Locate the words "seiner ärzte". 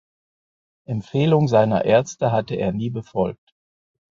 1.47-2.31